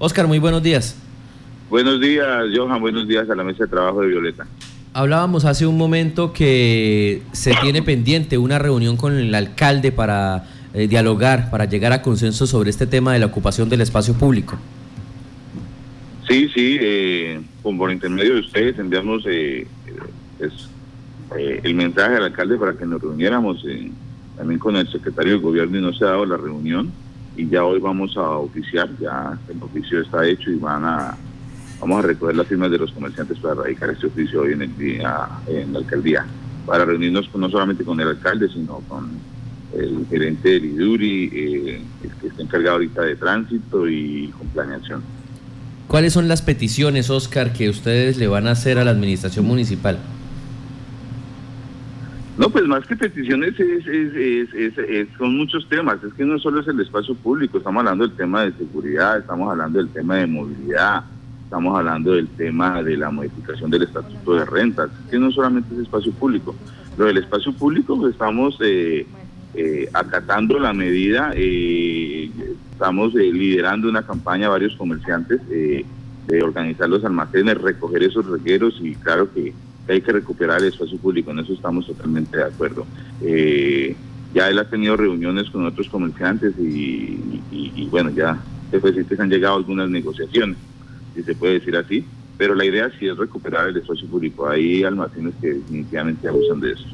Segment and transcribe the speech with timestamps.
[0.00, 0.96] Oscar, muy buenos días.
[1.68, 2.80] Buenos días, Johan.
[2.80, 4.46] Buenos días a la mesa de trabajo de Violeta.
[4.92, 10.86] Hablábamos hace un momento que se tiene pendiente una reunión con el alcalde para eh,
[10.86, 14.56] dialogar, para llegar a consenso sobre este tema de la ocupación del espacio público.
[16.28, 19.66] Sí, sí, eh, por intermedio de ustedes enviamos eh,
[20.38, 23.64] eh, el mensaje al alcalde para que nos reuniéramos
[24.36, 26.92] también con el secretario del gobierno y no se ha dado la reunión
[27.38, 31.16] y ya hoy vamos a oficiar, ya el oficio está hecho y van a
[31.80, 34.76] vamos a recoger las firmas de los comerciantes para radicar este oficio hoy en el
[34.76, 36.26] día en la alcaldía,
[36.66, 39.08] para reunirnos no solamente con el alcalde, sino con
[39.72, 45.02] el gerente del IDURI, eh, el que está encargado ahorita de tránsito y con planeación.
[45.86, 49.98] ¿Cuáles son las peticiones, Oscar, que ustedes le van a hacer a la administración municipal?
[52.38, 56.02] No, pues más que peticiones es, son muchos temas.
[56.04, 59.50] Es que no solo es el espacio público, estamos hablando del tema de seguridad, estamos
[59.50, 61.02] hablando del tema de movilidad,
[61.42, 64.88] estamos hablando del tema de la modificación del estatuto de rentas.
[65.04, 66.54] Es que no solamente es espacio público.
[66.96, 69.04] Lo del espacio público pues, estamos eh,
[69.54, 72.30] eh, acatando la medida, eh,
[72.70, 75.84] estamos liderando una campaña varios comerciantes de
[76.40, 79.52] organizar los almacenes, recoger esos regueros y claro que
[79.88, 82.86] hay que recuperar el espacio público, en eso estamos totalmente de acuerdo.
[83.22, 83.96] Eh,
[84.34, 88.38] ya él ha tenido reuniones con otros comerciantes y, bueno, ya
[88.70, 90.58] después sí han llegado algunas negociaciones,
[91.14, 92.04] si se puede decir así,
[92.36, 94.48] pero la idea sí es recuperar el espacio público.
[94.48, 96.84] Hay almacenes que definitivamente abusan de eso.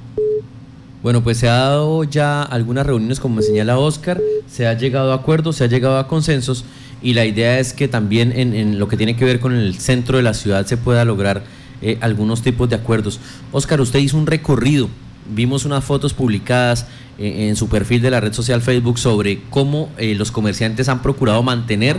[1.03, 5.17] Bueno, pues se ha dado ya algunas reuniones, como señala Oscar, se ha llegado a
[5.17, 6.65] acuerdos, se ha llegado a consensos
[7.03, 10.17] y la idea es que también en lo que tiene que ver con el centro
[10.17, 11.43] de la ciudad se pueda lograr
[11.83, 13.21] eh, algunos tipos de acuerdos.
[13.53, 14.89] Oscar, usted hizo un recorrido,
[15.35, 16.87] vimos unas fotos publicadas
[17.19, 21.03] eh, en su perfil de la red social Facebook sobre cómo eh, los comerciantes han
[21.03, 21.99] procurado mantener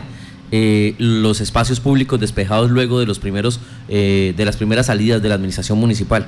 [1.00, 3.60] los espacios públicos despejados luego de los primeros
[3.90, 6.28] de las primeras salidas de la administración municipal.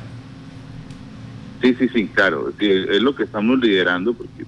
[1.61, 4.43] Sí, sí, sí, claro, es lo que estamos liderando porque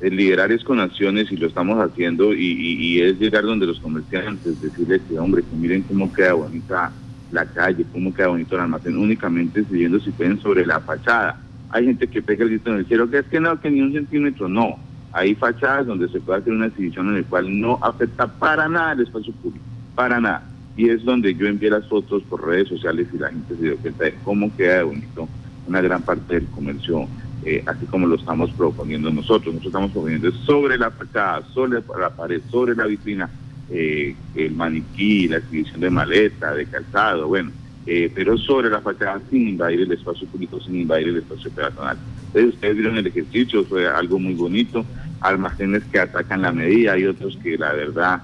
[0.00, 3.80] el liderar es con acciones y lo estamos haciendo y, y es llegar donde los
[3.80, 6.90] comerciantes, decirles que hombre, que miren cómo queda bonita
[7.32, 11.38] la calle, cómo queda bonito el almacén, únicamente siguiendo si pueden sobre la fachada.
[11.70, 13.80] Hay gente que pega el grito en el cielo, que es que no, que ni
[13.80, 14.76] un centímetro, no.
[15.12, 18.92] Hay fachadas donde se puede hacer una exhibición en la cual no afecta para nada
[18.92, 19.64] el espacio público,
[19.94, 20.42] para nada.
[20.76, 23.76] Y es donde yo envié las fotos por redes sociales y la gente se dio
[23.76, 25.28] cuenta de cómo queda de bonito
[25.66, 27.06] una gran parte del comercio,
[27.44, 29.54] eh, así como lo estamos proponiendo nosotros.
[29.54, 33.28] Nosotros estamos proponiendo sobre la fachada, sobre la pared, sobre la vitrina,
[33.70, 37.50] eh, el maniquí, la exhibición de maleta, de calzado, bueno,
[37.86, 41.96] eh, pero sobre la fachada sin invadir el espacio público, sin invadir el espacio peatonal.
[42.26, 44.84] Entonces ustedes vieron el ejercicio, fue algo muy bonito,
[45.20, 48.22] almacenes que atacan la medida, hay otros que la verdad,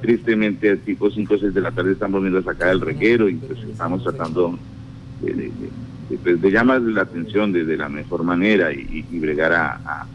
[0.00, 3.34] tristemente tipo 5 o 6 de la tarde estamos viendo a sacar el reguero y
[3.34, 4.58] pues estamos tratando
[5.22, 5.50] de,
[6.10, 10.06] de, llamar la atención de, la mejor manera y, bregar a, a,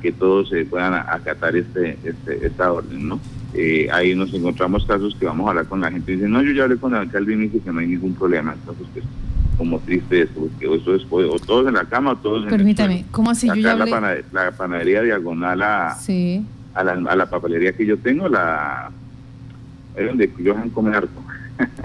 [0.00, 3.20] que todos se puedan acatar este, este, esta orden, ¿no?
[3.52, 6.42] Eh, ahí nos encontramos casos que vamos a hablar con la gente y dicen, no,
[6.42, 8.54] yo ya hablé con el alcalde y me dice que no hay ningún problema.
[8.54, 9.04] Entonces, pues,
[9.56, 13.06] como triste esto, porque eso es, o todos en la cama o todos Permítame, en
[13.12, 13.46] ¿cómo así?
[13.46, 13.90] yo ya hablé...
[14.32, 16.44] la, panadería, diagonal a, sí.
[16.74, 18.90] a, la, a la papelería que yo tengo, la
[19.94, 21.22] es donde Johan come harto.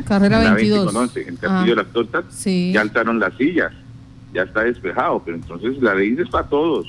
[0.08, 1.18] Carrera 22.
[1.18, 2.72] en Castillo de las Tortas, sí.
[2.74, 3.72] ya alzaron las sillas,
[4.34, 6.88] ya está despejado, pero entonces la ley es para todos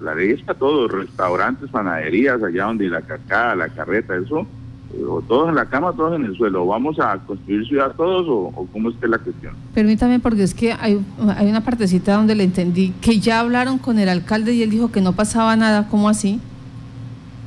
[0.00, 4.46] la ley es para todos, restaurantes, panaderías, allá donde la cacada, la carreta, eso,
[4.94, 6.66] eh, o todos en la cama, todos en el suelo.
[6.66, 9.54] ¿Vamos a construir ciudad todos o, cómo es que la cuestión?
[9.74, 11.04] Permítame, porque es que hay,
[11.36, 14.90] hay una partecita donde le entendí que ya hablaron con el alcalde y él dijo
[14.90, 15.88] que no pasaba nada.
[15.88, 16.40] ¿Cómo así?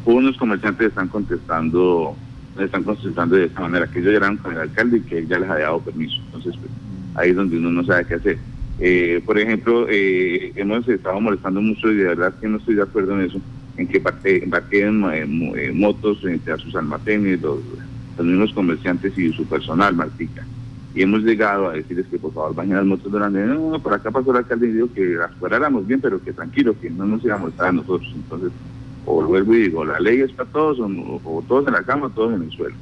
[0.06, 2.16] Unos comerciantes están contestando
[2.60, 5.40] están contestando de esta manera, que ellos llegaron con el alcalde y que él ya
[5.40, 6.18] les había dado permiso.
[6.26, 6.72] Entonces, pues,
[7.16, 8.38] ahí es donde uno no sabe qué hacer.
[8.84, 12.82] Eh, por ejemplo, eh, hemos estado molestando mucho y de verdad que no estoy de
[12.82, 13.40] acuerdo en eso,
[13.78, 14.02] en que
[14.42, 17.60] embarquen eh, motos frente a sus almacenes, los,
[18.18, 20.44] mismos comerciantes y su personal, Martica.
[20.96, 23.40] Y hemos llegado a decirles que por favor bajen las motos durante...
[23.46, 26.34] No, no, por acá pasó el alcalde y dijo que las fuéramos bien, pero que
[26.34, 28.12] tranquilo, que no nos iba a molestar a nosotros.
[28.16, 28.52] Entonces,
[29.06, 32.10] o vuelvo y digo, la ley es para todos, o todos en la cama, o
[32.10, 32.76] todos en el suelo.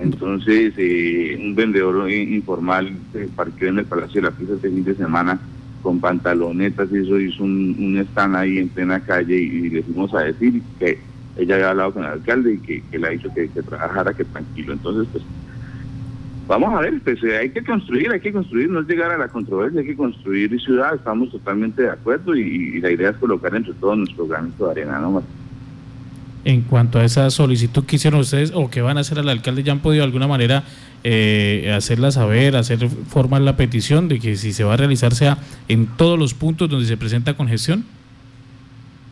[0.00, 4.84] Entonces, eh, un vendedor informal se parqueó en el Palacio de la Pisa este fin
[4.84, 5.38] de semana
[5.82, 10.12] con pantalonetas y eso hizo un, un stand ahí en plena calle y, le fuimos
[10.14, 10.98] a decir que
[11.36, 14.72] ella había hablado con el alcalde y que, le ha dicho que, trabajara, que tranquilo.
[14.72, 15.24] Entonces, pues,
[16.48, 19.18] vamos a ver, pues eh, hay que construir, hay que construir, no es llegar a
[19.18, 23.54] la controversia, hay que construir ciudad, estamos totalmente de acuerdo y, la idea es colocar
[23.54, 25.22] entre todos nuestro granito de arena, ¿no?
[26.44, 29.62] En cuanto a esa solicitud que hicieron ustedes o que van a hacer al alcalde,
[29.62, 30.64] ¿ya han podido de alguna manera
[31.04, 35.38] eh, hacerla saber, hacer formar la petición de que si se va a realizar sea
[35.68, 37.84] en todos los puntos donde se presenta congestión?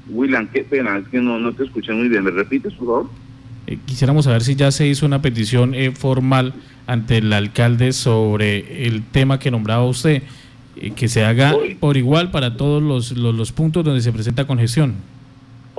[0.08, 2.24] William, qué pena, es que no, no te escuché muy bien.
[2.24, 3.10] ¿Me repites, por favor?
[3.66, 6.54] Eh, quisiéramos saber si ya se hizo una petición eh, formal
[6.86, 10.22] ante el alcalde sobre el tema que nombraba usted,
[10.96, 14.94] que se haga por igual para todos los, los puntos donde se presenta congestión.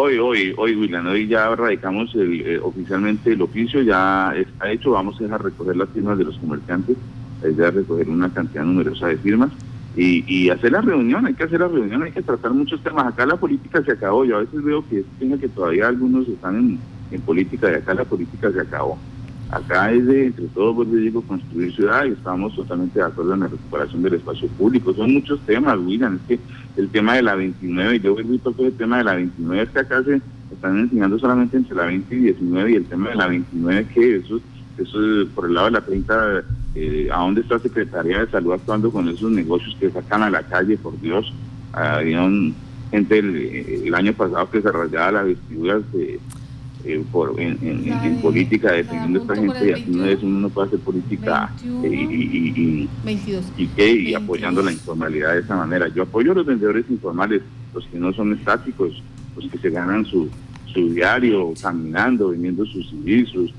[0.02, 4.92] Hoy, hoy, hoy, William, hoy ya radicamos el, eh, oficialmente el oficio, ya está hecho,
[4.92, 6.96] vamos a recoger las firmas de los comerciantes,
[7.44, 9.52] es de recoger una cantidad numerosa de firmas
[9.98, 13.08] y, hacer la reunión, hay que hacer la reunión, hay que tratar muchos temas.
[13.08, 16.80] Acá la política se acabó, yo a veces veo que, que todavía algunos están en,
[17.12, 18.98] en política y acá la política se acabó.
[19.52, 23.40] Acá es de, entre todos, pues digo, construir ciudad y estamos totalmente de acuerdo en
[23.40, 24.94] la recuperación del espacio público.
[24.94, 26.16] Son muchos temas, William.
[26.16, 26.40] Es que
[26.80, 29.64] el tema de la 29, y yo he visto que el tema de la 29
[29.64, 30.22] es que acá se
[30.54, 34.16] están enseñando solamente entre la 20 y 19 y el tema de la 29 que
[34.18, 34.40] eso,
[34.78, 35.00] eso
[35.34, 36.44] por el lado de la 30,
[36.76, 40.44] eh, ¿a dónde está Secretaría de Salud actuando con esos negocios que sacan a la
[40.44, 41.34] calle, por Dios?
[41.74, 42.28] Había
[42.92, 46.20] gente el, año pasado que se rayaba las vestiduras de
[46.86, 50.68] eh, por, en, política defendiendo a esta gente y así no es, uno no puede
[50.68, 51.54] hacer política
[51.84, 52.90] eh, y,
[53.78, 55.88] y, apoyando la informalidad de esa manera.
[55.90, 57.42] Yo apoyo a los vendedores informales,
[57.74, 59.04] los que no son estáticos,
[59.36, 60.30] los que se ganan su,
[60.74, 63.52] su diario caminando, vendiendo sus CDs, sus,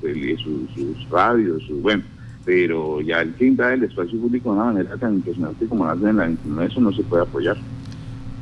[0.75, 2.03] sus, radios, su, bueno,
[2.45, 5.91] pero ya el que invade el espacio público de una manera tan impresionante como lo
[5.91, 7.57] hacen en la 29, eso no se puede apoyar.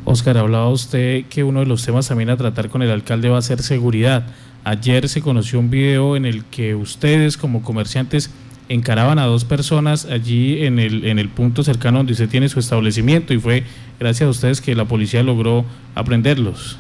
[0.05, 3.39] Oscar, hablaba usted que uno de los temas también a tratar con el alcalde va
[3.39, 4.27] a ser seguridad.
[4.69, 8.31] Ayer se conoció un video en el que ustedes como comerciantes
[8.69, 12.59] encaraban a dos personas allí en el, en el punto cercano donde usted tiene su
[12.61, 13.63] establecimiento y fue
[13.99, 16.79] gracias a ustedes que la policía logró aprenderlos.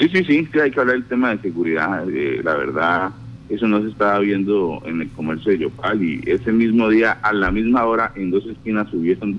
[0.00, 2.08] Sí, sí, sí, hay que hablar del tema de seguridad.
[2.08, 3.10] Eh, la verdad,
[3.50, 7.34] eso no se estaba viendo en el comercio de Yopal y ese mismo día, a
[7.34, 9.38] la misma hora, en dos esquinas subieron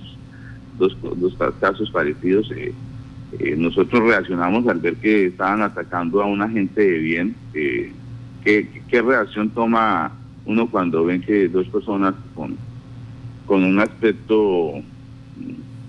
[0.77, 2.51] dos, dos, casos parecidos.
[2.51, 2.71] Eh,
[3.39, 7.35] eh, nosotros reaccionamos al ver que estaban atacando a una gente de bien.
[7.53, 7.91] Eh,
[8.43, 10.11] ¿qué, reacción toma
[10.45, 12.57] uno cuando ven que dos personas con,
[13.45, 14.73] con un aspecto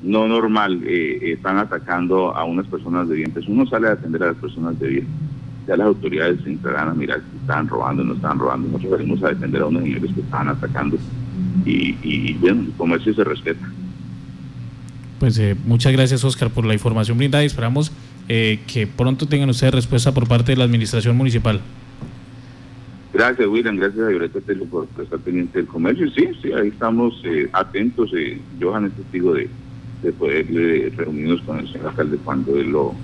[0.02, 3.30] no normal eh, están atacando a unas personas de bien?
[3.32, 5.06] Pues uno sale a atender a las personas de bien.
[5.66, 8.68] Ya las autoridades se encargan a mirar si estaban robando o no estaban robando.
[8.68, 10.98] Nosotros salimos a defender a unos señores que estaban atacando.
[11.64, 13.66] Y, y bueno, el comercio se respeta.
[15.24, 17.90] Pues eh, muchas gracias Oscar por la información brindada y esperamos
[18.28, 21.62] eh, que pronto tengan ustedes respuesta por parte de la administración municipal.
[23.14, 24.38] Gracias William, gracias a Violeta
[24.70, 26.10] por estar pendiente del comercio.
[26.10, 28.10] Sí, sí, ahí estamos eh, atentos.
[28.60, 29.48] Johan es testigo de,
[30.02, 30.46] de poder
[30.94, 32.94] reunirnos con el señor alcalde cuando él lo,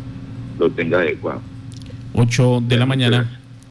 [0.59, 1.41] lo tenga adecuado.
[2.13, 3.40] 8 de la mañana.